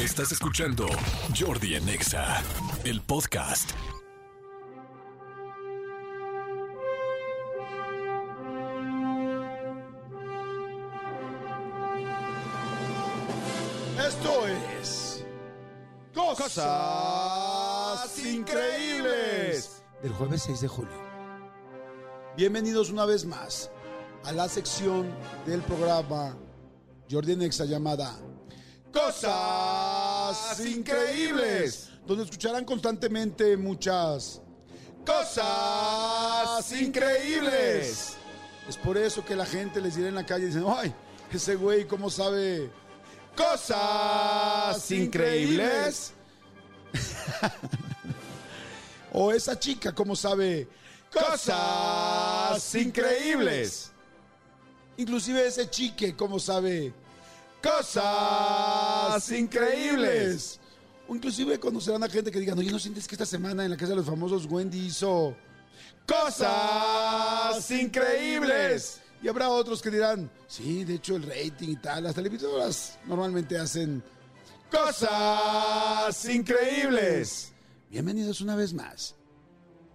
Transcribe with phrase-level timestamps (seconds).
[0.00, 0.86] Estás escuchando
[1.38, 2.42] Jordi en Exa,
[2.84, 3.72] el podcast.
[13.98, 15.22] Esto es
[16.14, 16.58] Cosas,
[18.24, 20.96] Increíbles del jueves 6 de julio.
[22.38, 23.70] Bienvenidos una vez más
[24.24, 25.14] a la sección
[25.44, 26.38] del programa
[27.10, 28.18] Jordi Nexa llamada
[28.92, 34.42] Cosas Increíbles, donde escucharán constantemente muchas
[35.04, 38.16] cosas increíbles.
[38.68, 40.94] Es por eso que la gente les dirá en la calle, dicen, ay,
[41.32, 42.70] ese güey, ¿cómo sabe
[43.36, 46.12] cosas increíbles?
[49.12, 50.68] o esa chica, ¿cómo sabe
[51.12, 53.92] cosas increíbles?
[54.96, 56.92] Inclusive ese chique, ¿cómo sabe
[57.62, 60.60] cosas increíbles?
[61.08, 63.76] O inclusive conocerán a gente que digan, oye, ¿no sientes que esta semana en la
[63.76, 65.36] casa de los famosos Wendy hizo
[66.06, 69.00] cosas increíbles?
[69.22, 73.58] Y habrá otros que dirán, sí, de hecho el rating y tal, las televisoras normalmente
[73.58, 74.02] hacen
[74.70, 77.52] cosas increíbles.
[77.90, 79.16] Bienvenidos una vez más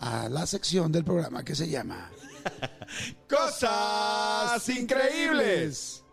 [0.00, 2.10] a la sección del programa que se llama
[3.28, 6.03] Cosas Increíbles.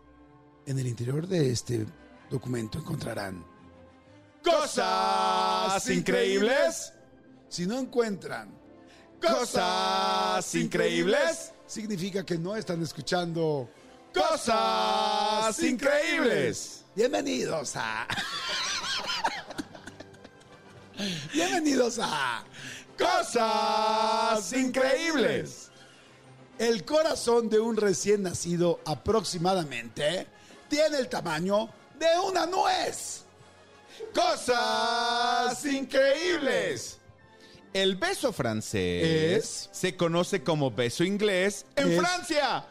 [0.64, 1.84] En el interior de este
[2.30, 3.44] documento encontrarán
[4.44, 6.92] cosas increíbles.
[7.48, 8.48] Si no encuentran
[9.20, 13.68] cosas increíbles, significa que no están escuchando
[14.14, 16.84] cosas increíbles.
[16.94, 18.06] Bienvenidos a...
[21.32, 22.44] Bienvenidos a
[22.96, 25.70] Cosas Increíbles.
[26.58, 30.28] El corazón de un recién nacido aproximadamente
[30.72, 33.24] tiene el tamaño de una nuez.
[34.14, 36.98] Cosas Increíbles.
[37.74, 42.64] El beso francés Es- se conoce como beso inglés en Es- Francia.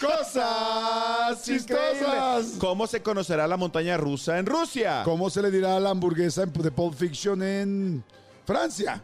[0.00, 2.52] Cosas chistosas.
[2.58, 5.02] ¿Cómo se conocerá la montaña rusa en Rusia?
[5.04, 8.04] ¿Cómo se le dirá la hamburguesa de Pulp Fiction en
[8.46, 9.02] Francia?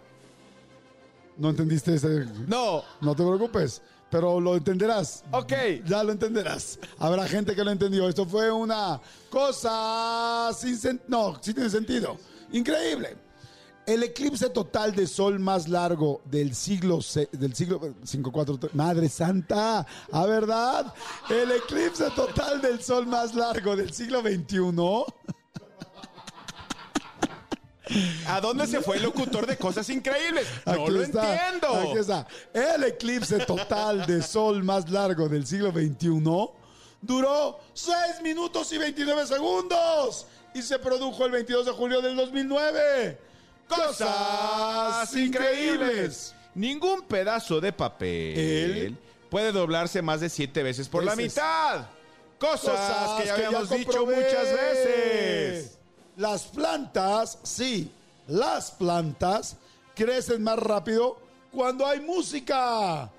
[1.37, 2.26] ¿No entendiste ese?
[2.47, 2.84] No.
[3.03, 3.82] No te preocupes,
[4.14, 5.25] pero lo entenderás.
[5.32, 5.52] Ok.
[5.86, 6.78] Ya lo entenderás.
[7.00, 8.08] Habrá gente que lo entendió.
[8.08, 12.16] Esto fue una cosa sin sen- no, sí tiene sentido.
[12.52, 13.16] Increíble.
[13.86, 18.72] El eclipse total de sol más largo del siglo se- del siglo 543.
[18.76, 20.94] Madre Santa, ¿a verdad?
[21.28, 25.04] El eclipse total del sol más largo del siglo 21
[28.27, 30.47] ¿A dónde se fue el locutor de cosas increíbles?
[30.65, 31.75] No Aquí lo está, entiendo.
[31.77, 32.27] Aquí está.
[32.53, 36.23] El eclipse total de sol más largo del siglo XXI
[37.03, 43.19] duró 6 minutos y 29 segundos y se produjo el 22 de julio del 2009.
[43.69, 46.34] Cosas increíbles.
[46.55, 51.87] Ningún pedazo de papel El- puede doblarse más de siete veces por la mitad.
[52.39, 55.74] Cosas, Cosas que ya habíamos dicho muchas veces.
[56.16, 57.91] Las plantas, sí,
[58.28, 59.56] las plantas
[59.94, 61.19] crecen más rápido
[61.50, 63.10] cuando hay música.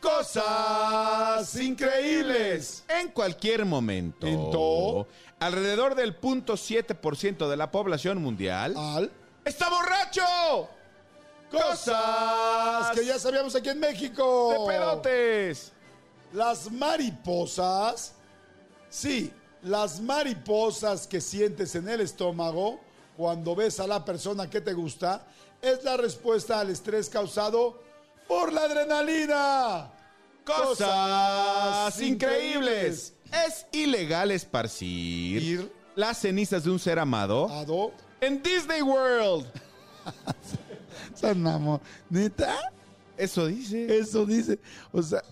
[0.00, 2.84] Cosas increíbles.
[2.88, 5.06] En cualquier momento, En todo.
[5.40, 9.10] alrededor del 0.7% de la población mundial Al
[9.44, 10.68] está borracho.
[11.50, 14.50] cosas que ya sabíamos aquí en México.
[14.66, 15.72] de pedotes.
[16.32, 18.12] Las mariposas,
[18.90, 19.32] sí,
[19.64, 22.80] las mariposas que sientes en el estómago
[23.16, 25.26] cuando ves a la persona que te gusta
[25.62, 27.80] es la respuesta al estrés causado
[28.28, 29.90] por la adrenalina.
[30.44, 33.14] Cosas increíbles.
[33.46, 35.72] Es ilegal esparcir Ir.
[35.96, 37.92] las cenizas de un ser amado Ado.
[38.20, 39.46] en Disney World.
[41.14, 41.80] San Mamo.
[42.10, 42.54] ¿Neta?
[43.16, 43.98] Eso dice.
[43.98, 44.58] Eso dice.
[44.92, 45.22] O sea,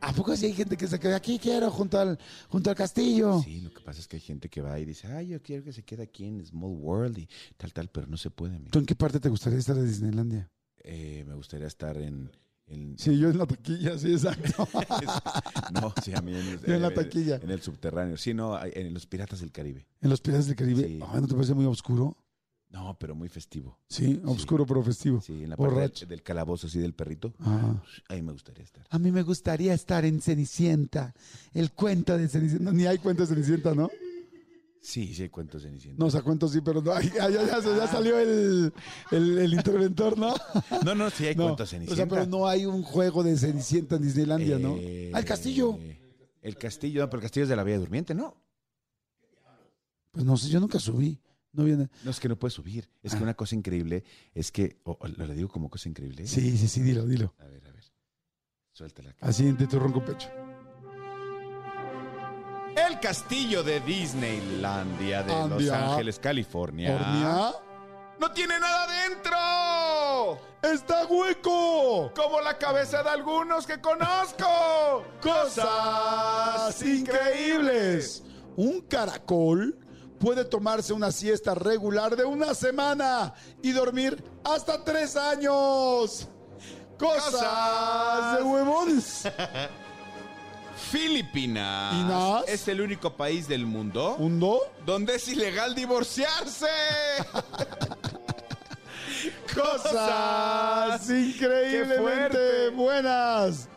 [0.00, 2.18] ¿a poco así hay gente que se queda aquí quiero junto al,
[2.48, 3.40] junto al castillo?
[3.42, 5.64] Sí, lo que pasa es que hay gente que va y dice, ay, yo quiero
[5.64, 8.56] que se quede aquí en Small World y tal, tal, pero no se puede.
[8.56, 8.70] amigo.
[8.70, 10.50] ¿Tú en qué parte te gustaría estar de Disneylandia?
[10.82, 12.30] Eh, me gustaría estar en...
[12.68, 14.68] en- Sí, yo en la taquilla, sí, exacto.
[15.72, 17.36] no, sí, a mí en el, Yo en la taquilla.
[17.42, 18.16] En el subterráneo.
[18.16, 19.86] Sí, no, en los Piratas del Caribe.
[20.00, 20.82] en los Piratas del Caribe.
[20.86, 21.00] Sí.
[21.06, 22.16] Ay, ¿no te parece muy oscuro?
[22.76, 23.78] No, pero muy festivo.
[23.88, 25.20] Sí, oscuro pero festivo.
[25.22, 27.32] Sí, en la parte del, del calabozo así del perrito.
[27.40, 27.82] Ah.
[28.10, 28.86] Ahí me gustaría estar.
[28.90, 31.14] A mí me gustaría estar en Cenicienta,
[31.54, 32.72] el cuento de Cenicienta.
[32.72, 33.88] Ni hay cuento de Cenicienta, ¿no?
[34.82, 35.98] Sí, sí hay cuentos de Cenicienta.
[35.98, 37.00] No, o sea, cuento sí, pero no.
[37.00, 38.70] ya, ya, ya, ya salió el,
[39.10, 40.34] el, el interventor, ¿no?
[40.84, 41.96] No, no, sí hay No, cuentos de O Cenicienta.
[41.96, 44.76] sea, pero no hay un juego de Cenicienta en Disneylandia, ¿no?
[44.78, 45.78] Eh, Ah, el castillo.
[46.42, 48.36] El castillo, no, pero el castillo es de la Vía Durmiente, ¿no?
[50.12, 51.18] Pues no sé, yo nunca subí.
[51.56, 51.88] No viene.
[52.04, 52.88] No es que no puedes subir.
[53.02, 53.22] Es que Ah.
[53.22, 54.04] una cosa increíble
[54.34, 54.76] es que.
[55.16, 56.26] ¿Lo digo como cosa increíble?
[56.26, 57.34] Sí, sí, sí, dilo, dilo.
[57.38, 57.84] A ver, a ver.
[58.72, 59.16] Suéltala.
[59.20, 60.28] Así de tu ronco pecho.
[62.76, 65.70] El castillo de Disneylandia de Los.
[65.70, 67.52] Ángeles, California.
[68.20, 70.40] ¡No tiene nada dentro!
[70.62, 72.12] ¡Está hueco!
[72.14, 75.04] Como la cabeza de algunos que conozco.
[75.22, 78.22] Cosas increíbles.
[78.56, 79.78] Un caracol
[80.18, 86.28] puede tomarse una siesta regular de una semana y dormir hasta tres años.
[86.98, 88.36] Cosas, Cosas.
[88.38, 89.22] de huevones.
[90.90, 92.44] Filipinas ¿Pinas?
[92.48, 94.18] es el único país del mundo
[94.84, 96.66] donde es ilegal divorciarse.
[99.54, 103.68] Cosas increíblemente buenas.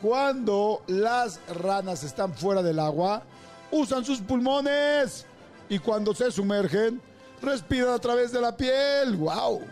[0.00, 3.24] Cuando las ranas están fuera del agua,
[3.70, 5.26] usan sus pulmones.
[5.70, 7.00] Y cuando se sumergen,
[7.40, 9.16] respiran a través de la piel.
[9.16, 9.62] ¡Wow!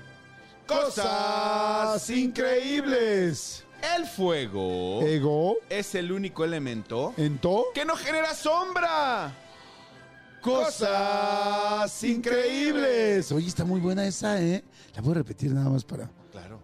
[0.66, 3.64] Cosas increíbles.
[3.96, 9.32] El fuego Ego, es el único elemento ento, que no genera sombra.
[10.40, 13.30] cosas increíbles.
[13.32, 14.64] Oye, está muy buena esa, ¿eh?
[14.94, 16.10] La voy a repetir nada más para.
[16.32, 16.60] Claro.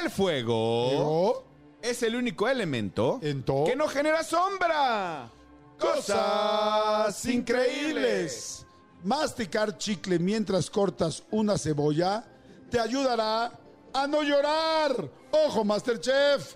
[0.00, 1.44] El fuego Ego,
[1.82, 5.30] es el único elemento ento, que no genera sombra.
[5.78, 8.66] Cosas increíbles.
[9.04, 12.24] Masticar chicle mientras cortas una cebolla
[12.70, 13.52] te ayudará
[13.94, 15.10] a no llorar.
[15.30, 16.54] Ojo, Masterchef.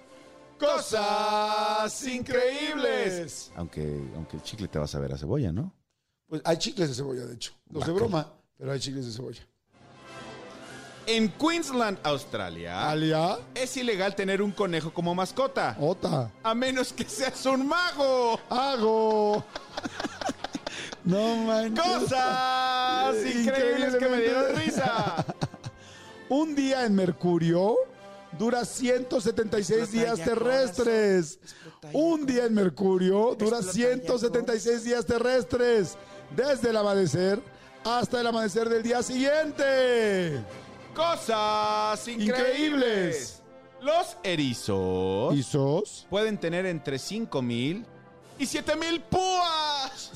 [0.59, 3.51] Cosas increíbles.
[3.57, 3.83] Aunque,
[4.15, 5.75] aunque el chicle te vas a ver a cebolla, ¿no?
[6.27, 7.53] Pues hay chicles de cebolla, de hecho.
[7.67, 7.95] De Guácala.
[7.95, 9.47] broma, pero hay chicles de cebolla.
[11.07, 15.77] En Queensland, Australia, Alia, es ilegal tener un conejo como mascota.
[15.81, 18.39] Ota, A menos que seas un mago.
[18.49, 19.45] hago.
[21.05, 21.85] No manches.
[21.85, 25.25] Cosas increíbles que me dieron risa.
[26.29, 27.75] Un día en Mercurio
[28.39, 31.41] dura 176 días terrestres.
[31.93, 35.97] Un día en Mercurio dura 176 días terrestres.
[36.35, 37.43] Desde el amanecer
[37.85, 40.41] hasta el amanecer del día siguiente.
[40.95, 42.39] Cosas increíbles.
[42.39, 43.43] Increíbles.
[43.81, 46.07] Los erizos ¿Y sos?
[46.09, 47.85] pueden tener entre 5000
[48.39, 50.13] y 7000 púas.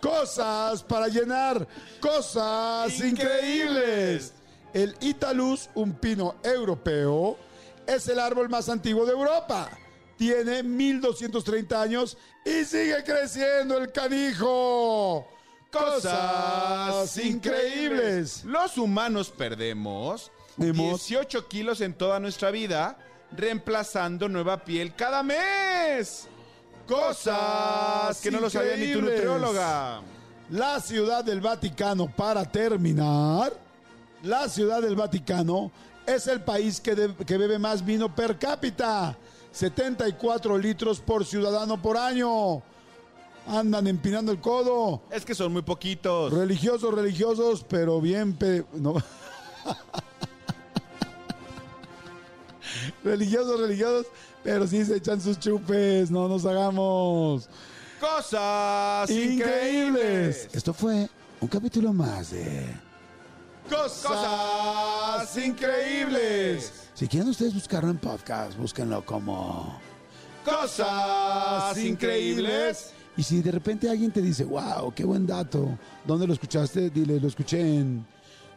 [0.00, 1.66] Cosas para llenar.
[2.00, 3.12] Cosas increíbles.
[3.12, 4.32] Increíbles.
[4.74, 7.38] El Italus, un pino europeo,
[7.86, 9.70] es el árbol más antiguo de Europa.
[10.18, 15.26] Tiene 1230 años y sigue creciendo el canijo.
[15.78, 18.44] Cosas increíbles.
[18.44, 22.96] Los humanos perdemos Hemos- 18 kilos en toda nuestra vida,
[23.32, 26.28] reemplazando nueva piel cada mes.
[26.86, 29.14] Cosas que no lo sabía ni tu increíbles.
[29.24, 30.00] nutrióloga.
[30.50, 33.52] La ciudad del Vaticano, para terminar,
[34.22, 35.72] la ciudad del Vaticano
[36.06, 39.16] es el país que, de- que bebe más vino per cápita.
[39.50, 42.62] 74 litros por ciudadano por año.
[43.48, 45.02] Andan empinando el codo.
[45.10, 46.32] Es que son muy poquitos.
[46.32, 48.34] Religiosos, religiosos, pero bien...
[48.34, 48.94] pe- no.
[53.04, 54.06] religiosos, religiosos,
[54.42, 56.10] pero sí se echan sus chupes.
[56.10, 57.48] No nos hagamos.
[58.00, 59.32] Cosas Increíbles.
[59.32, 60.48] increíbles.
[60.52, 61.08] Esto fue
[61.40, 62.66] un capítulo más de...
[63.70, 66.72] Cosas increíbles.
[66.94, 69.80] Si quieren ustedes buscarlo en podcast, búsquenlo como...
[70.44, 72.92] Cosas increíbles.
[73.16, 76.90] Y si de repente alguien te dice, wow, qué buen dato, ¿dónde lo escuchaste?
[76.90, 78.06] Dile, lo escuché en...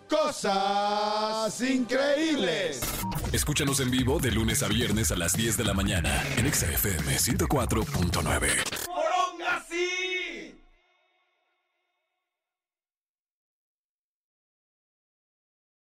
[0.09, 2.81] Cosas increíbles.
[3.31, 6.65] Escúchanos en vivo de lunes a viernes a las 10 de la mañana en Exa
[6.65, 8.88] FM 104.9.